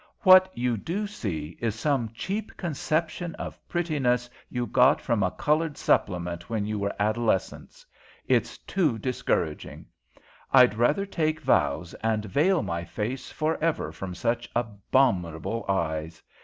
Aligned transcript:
What 0.21 0.49
you 0.57 0.77
do 0.77 1.05
see, 1.05 1.57
is 1.59 1.75
some 1.75 2.09
cheap 2.15 2.57
conception 2.57 3.35
of 3.35 3.59
prettiness 3.69 4.31
you 4.49 4.65
got 4.65 4.99
from 4.99 5.21
a 5.21 5.29
coloured 5.29 5.77
supplement 5.77 6.49
when 6.49 6.65
you 6.65 6.79
were 6.79 6.95
adolescents. 6.99 7.85
It's 8.27 8.57
too 8.57 8.97
discouraging. 8.97 9.85
I'd 10.51 10.73
rather 10.73 11.05
take 11.05 11.39
vows 11.39 11.93
and 12.01 12.25
veil 12.25 12.63
my 12.63 12.83
face 12.83 13.31
for 13.31 13.63
ever 13.63 13.91
from 13.91 14.15
such 14.15 14.49
abominable 14.55 15.65
eyes. 15.69 16.23